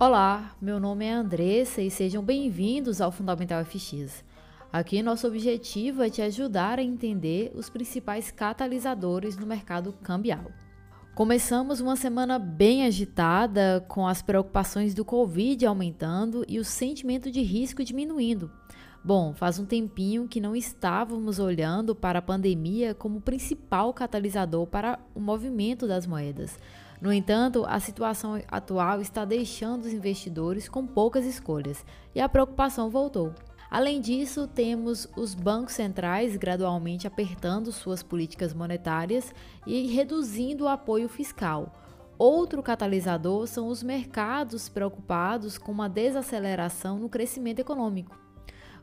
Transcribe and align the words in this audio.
Olá, 0.00 0.54
meu 0.62 0.78
nome 0.78 1.06
é 1.06 1.12
Andressa 1.12 1.82
e 1.82 1.90
sejam 1.90 2.22
bem-vindos 2.22 3.00
ao 3.00 3.10
Fundamental 3.10 3.64
FX. 3.64 4.24
Aqui 4.72 5.02
nosso 5.02 5.26
objetivo 5.26 6.04
é 6.04 6.08
te 6.08 6.22
ajudar 6.22 6.78
a 6.78 6.82
entender 6.84 7.50
os 7.52 7.68
principais 7.68 8.30
catalisadores 8.30 9.36
no 9.36 9.44
mercado 9.44 9.92
cambial. 9.94 10.52
Começamos 11.16 11.80
uma 11.80 11.96
semana 11.96 12.38
bem 12.38 12.86
agitada, 12.86 13.84
com 13.88 14.06
as 14.06 14.22
preocupações 14.22 14.94
do 14.94 15.04
Covid 15.04 15.66
aumentando 15.66 16.44
e 16.46 16.60
o 16.60 16.64
sentimento 16.64 17.28
de 17.28 17.42
risco 17.42 17.82
diminuindo. 17.82 18.52
Bom, 19.02 19.34
faz 19.34 19.58
um 19.58 19.66
tempinho 19.66 20.28
que 20.28 20.40
não 20.40 20.54
estávamos 20.54 21.40
olhando 21.40 21.92
para 21.92 22.20
a 22.20 22.22
pandemia 22.22 22.94
como 22.94 23.20
principal 23.20 23.92
catalisador 23.92 24.64
para 24.68 25.00
o 25.12 25.18
movimento 25.20 25.88
das 25.88 26.06
moedas. 26.06 26.56
No 27.00 27.12
entanto, 27.12 27.64
a 27.66 27.78
situação 27.78 28.42
atual 28.48 29.00
está 29.00 29.24
deixando 29.24 29.82
os 29.82 29.92
investidores 29.92 30.68
com 30.68 30.86
poucas 30.86 31.24
escolhas 31.24 31.84
e 32.14 32.20
a 32.20 32.28
preocupação 32.28 32.90
voltou. 32.90 33.32
Além 33.70 34.00
disso, 34.00 34.48
temos 34.48 35.06
os 35.16 35.34
bancos 35.34 35.74
centrais 35.74 36.36
gradualmente 36.36 37.06
apertando 37.06 37.70
suas 37.70 38.02
políticas 38.02 38.54
monetárias 38.54 39.32
e 39.66 39.86
reduzindo 39.88 40.64
o 40.64 40.68
apoio 40.68 41.08
fiscal. 41.08 41.72
Outro 42.18 42.62
catalisador 42.62 43.46
são 43.46 43.68
os 43.68 43.82
mercados 43.82 44.68
preocupados 44.68 45.56
com 45.56 45.70
uma 45.70 45.88
desaceleração 45.88 46.98
no 46.98 47.08
crescimento 47.08 47.60
econômico. 47.60 48.18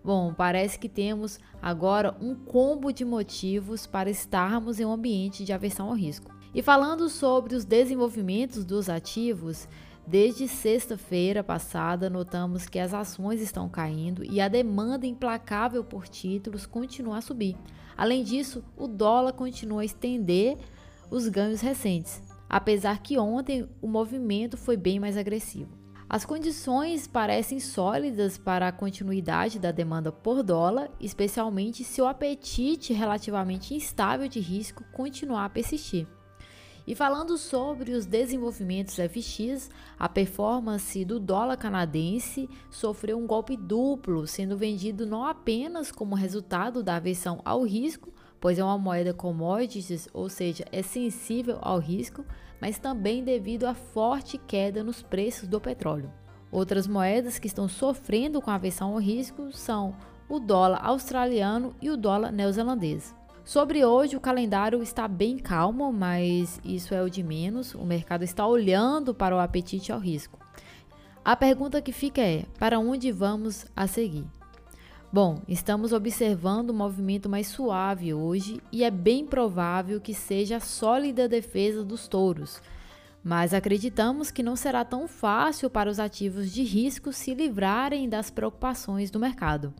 Bom, 0.01 0.33
parece 0.33 0.77
que 0.77 0.87
temos 0.87 1.39
agora 1.59 2.15
um 2.21 2.35
combo 2.35 2.93
de 2.93 3.03
motivos 3.03 3.87
para 3.87 4.09
estarmos 4.09 4.79
em 4.79 4.85
um 4.85 4.93
ambiente 4.93 5.43
de 5.43 5.51
aversão 5.51 5.87
ao 5.87 5.95
risco. 5.95 6.31
E 6.55 6.63
falando 6.63 7.09
sobre 7.09 7.53
os 7.53 7.65
desenvolvimentos 7.65 8.65
dos 8.65 8.89
ativos, 8.89 9.67
Desde 10.07 10.47
sexta-feira 10.47 11.43
passada, 11.43 12.11
notamos 12.11 12.67
que 12.67 12.77
as 12.77 12.93
ações 12.93 13.41
estão 13.41 13.67
caindo 13.67 14.23
e 14.23 14.39
a 14.39 14.47
demanda 14.47 15.07
implacável 15.07 15.83
por 15.83 16.07
títulos 16.07 16.67
continua 16.67 17.17
a 17.17 17.21
subir. 17.21 17.57
Além 17.97 18.23
disso, 18.23 18.63
o 18.77 18.87
dólar 18.87 19.33
continua 19.33 19.81
a 19.81 19.85
estender 19.85 20.59
os 21.09 21.27
ganhos 21.27 21.59
recentes, 21.59 22.21
apesar 22.47 23.01
que 23.01 23.17
ontem 23.17 23.67
o 23.81 23.87
movimento 23.87 24.57
foi 24.57 24.77
bem 24.77 24.99
mais 24.99 25.17
agressivo. 25.17 25.75
As 26.07 26.23
condições 26.23 27.07
parecem 27.07 27.59
sólidas 27.59 28.37
para 28.37 28.67
a 28.67 28.71
continuidade 28.71 29.57
da 29.57 29.71
demanda 29.71 30.11
por 30.11 30.43
dólar, 30.43 30.91
especialmente 30.99 31.83
se 31.83 31.99
o 31.99 32.05
apetite 32.05 32.93
relativamente 32.93 33.73
instável 33.73 34.27
de 34.27 34.39
risco 34.39 34.83
continuar 34.93 35.45
a 35.45 35.49
persistir. 35.49 36.07
E 36.87 36.93
falando 36.93 37.35
sobre 37.37 37.93
os 37.93 38.05
desenvolvimentos 38.05 38.95
FX, 38.95 39.71
a 39.97 40.07
performance 40.07 41.03
do 41.03 41.19
dólar 41.19 41.57
canadense 41.57 42.47
sofreu 42.69 43.17
um 43.17 43.25
golpe 43.25 43.57
duplo, 43.57 44.27
sendo 44.27 44.55
vendido 44.55 45.05
não 45.05 45.25
apenas 45.25 45.91
como 45.91 46.13
resultado 46.13 46.83
da 46.83 46.97
aversão 46.97 47.41
ao 47.43 47.63
risco, 47.63 48.13
pois 48.39 48.59
é 48.59 48.63
uma 48.63 48.77
moeda 48.77 49.15
commodities, 49.15 50.07
ou 50.13 50.29
seja, 50.29 50.63
é 50.71 50.83
sensível 50.83 51.57
ao 51.59 51.79
risco, 51.79 52.23
mas 52.61 52.77
também 52.77 53.23
devido 53.23 53.65
à 53.65 53.73
forte 53.73 54.37
queda 54.37 54.83
nos 54.83 55.01
preços 55.01 55.47
do 55.47 55.59
petróleo. 55.59 56.11
Outras 56.51 56.85
moedas 56.85 57.39
que 57.39 57.47
estão 57.47 57.67
sofrendo 57.67 58.39
com 58.39 58.51
aversão 58.51 58.93
ao 58.93 58.99
risco 58.99 59.51
são 59.51 59.95
o 60.29 60.39
dólar 60.39 60.85
australiano 60.85 61.75
e 61.81 61.89
o 61.89 61.97
dólar 61.97 62.31
neozelandês. 62.31 63.15
Sobre 63.45 63.85
hoje, 63.85 64.17
o 64.17 64.19
calendário 64.19 64.81
está 64.81 65.07
bem 65.07 65.37
calmo, 65.37 65.93
mas 65.93 66.59
isso 66.65 66.95
é 66.95 67.03
o 67.03 67.09
de 67.11 67.21
menos. 67.21 67.75
O 67.75 67.85
mercado 67.85 68.23
está 68.23 68.45
olhando 68.47 69.13
para 69.13 69.35
o 69.35 69.39
apetite 69.39 69.91
ao 69.91 69.99
risco. 69.99 70.39
A 71.23 71.35
pergunta 71.35 71.79
que 71.79 71.91
fica 71.91 72.21
é: 72.21 72.45
para 72.57 72.79
onde 72.79 73.11
vamos 73.11 73.67
a 73.75 73.85
seguir? 73.85 74.25
Bom, 75.13 75.43
estamos 75.47 75.93
observando 75.93 76.71
um 76.71 76.75
movimento 76.75 77.29
mais 77.29 77.45
suave 77.47 78.15
hoje 78.15 78.59
e 78.71 78.83
é 78.83 78.89
bem 78.89 79.23
provável 79.27 80.01
que 80.01 80.15
seja 80.15 80.57
a 80.57 80.59
sólida 80.59 81.29
defesa 81.29 81.83
dos 81.83 82.07
touros. 82.07 82.59
Mas 83.23 83.53
acreditamos 83.53 84.31
que 84.31 84.41
não 84.41 84.55
será 84.55 84.83
tão 84.83 85.07
fácil 85.07 85.69
para 85.69 85.89
os 85.89 85.99
ativos 85.99 86.51
de 86.51 86.63
risco 86.63 87.13
se 87.13 87.35
livrarem 87.35 88.09
das 88.09 88.31
preocupações 88.31 89.11
do 89.11 89.19
mercado. 89.19 89.71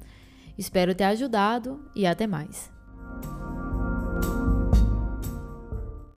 Espero 0.56 0.94
ter 0.94 1.06
ajudado 1.06 1.84
e 1.96 2.06
até 2.06 2.28
mais. 2.28 2.75